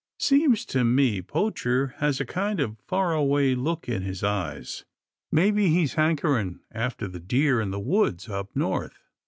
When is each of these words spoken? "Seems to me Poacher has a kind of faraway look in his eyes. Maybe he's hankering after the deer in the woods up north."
"Seems 0.17 0.65
to 0.65 0.83
me 0.83 1.21
Poacher 1.21 1.93
has 1.97 2.19
a 2.19 2.25
kind 2.25 2.59
of 2.59 2.79
faraway 2.87 3.53
look 3.53 3.87
in 3.87 4.01
his 4.01 4.23
eyes. 4.23 4.83
Maybe 5.31 5.67
he's 5.67 5.93
hankering 5.93 6.59
after 6.71 7.07
the 7.07 7.19
deer 7.19 7.61
in 7.61 7.69
the 7.69 7.79
woods 7.79 8.27
up 8.27 8.49
north." 8.55 8.97